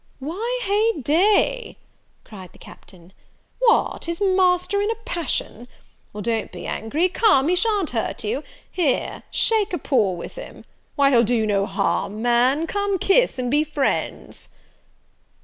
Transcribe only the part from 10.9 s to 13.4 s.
why, he'll do you no harm, man! come, kiss